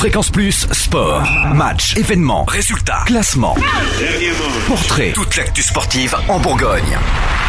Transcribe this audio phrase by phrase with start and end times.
[0.00, 1.22] Fréquence Plus, sport,
[1.54, 3.54] match, événements, résultats, classement,
[4.66, 6.98] portrait, toute l'actu sportive en Bourgogne.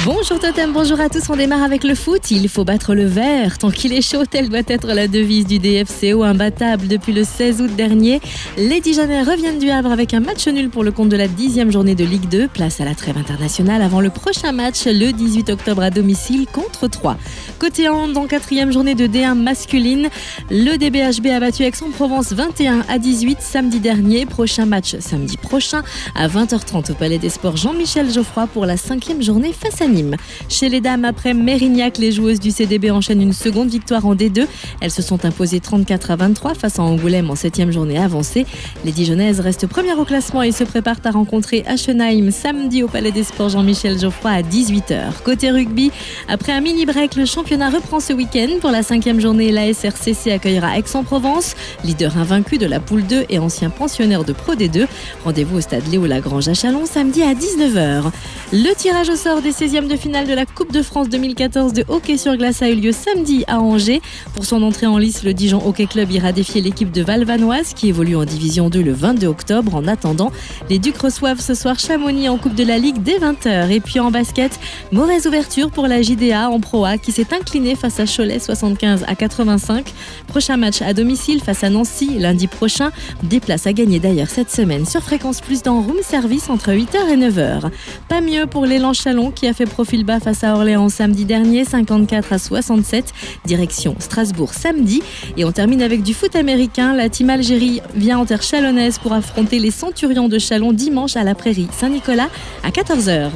[0.00, 1.30] Bonjour Totem, bonjour à tous.
[1.30, 2.32] On démarre avec le foot.
[2.32, 3.58] Il faut battre le vert.
[3.58, 7.60] Tant qu'il est chaud, telle doit être la devise du DFCO, imbattable depuis le 16
[7.60, 8.20] août dernier.
[8.56, 11.70] Les Dijonais reviennent du Havre avec un match nul pour le compte de la dixième
[11.70, 12.48] journée de Ligue 2.
[12.48, 16.88] Place à la trêve internationale avant le prochain match le 18 octobre à domicile contre
[16.88, 17.16] 3.
[17.60, 20.08] Côté hand, en quatrième journée de D1 masculine,
[20.50, 24.26] le DBHB a battu Aix-en-Provence 21 à 18 samedi dernier.
[24.26, 25.84] Prochain match samedi prochain
[26.16, 29.81] à 20h30 au Palais des Sports Jean-Michel Geoffroy pour la cinquième journée face à
[30.48, 34.46] Chez les dames, après Mérignac, les joueuses du CDB enchaînent une seconde victoire en D2.
[34.80, 38.46] Elles se sont imposées 34 à 23 face à Angoulême en septième journée avancée.
[38.84, 43.10] Les Dijonnaises restent premières au classement et se préparent à rencontrer Aschenheim samedi au Palais
[43.10, 45.22] des Sports Jean-Michel Geoffroy à 18h.
[45.24, 45.90] Côté rugby,
[46.28, 48.58] après un mini-break, le championnat reprend ce week-end.
[48.60, 53.40] Pour la cinquième journée, la SRCC accueillera Aix-en-Provence, leader invaincu de la poule 2 et
[53.40, 54.86] ancien pensionnaire de Pro D2.
[55.24, 58.12] Rendez-vous au stade Léo Lagrange à Chalon samedi à 19h.
[58.52, 61.82] Le tirage au sort des 16e de finale de la Coupe de France 2014 de
[61.88, 64.02] hockey sur glace a eu lieu samedi à Angers.
[64.34, 67.88] Pour son entrée en lice, le Dijon Hockey Club ira défier l'équipe de Valvanoise qui
[67.88, 69.74] évolue en Division 2 le 22 octobre.
[69.74, 70.30] En attendant,
[70.68, 73.70] les Ducs reçoivent ce soir Chamonix en Coupe de la Ligue dès 20h.
[73.70, 77.74] Et puis en basket, mauvaise ouverture pour la JDA en Pro A qui s'est incliné
[77.74, 79.90] face à Cholet 75 à 85.
[80.26, 82.90] Prochain match à domicile face à Nancy lundi prochain.
[83.22, 87.08] Des places à gagner d'ailleurs cette semaine sur Fréquence Plus dans Room Service entre 8h
[87.10, 87.70] et 9h.
[88.10, 91.64] Pas mieux pour l'élan Chalon qui a fait profil bas face à Orléans samedi dernier
[91.64, 93.12] 54 à 67.
[93.44, 95.02] Direction Strasbourg samedi.
[95.36, 96.94] Et on termine avec du foot américain.
[96.94, 101.24] La team Algérie vient en terre chalonnaise pour affronter les Centurions de Chalon dimanche à
[101.24, 102.28] la Prairie Saint-Nicolas
[102.62, 103.30] à 14h.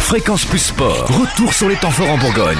[0.00, 2.58] Fréquence Plus Sport, retour sur les temps forts en Bourgogne.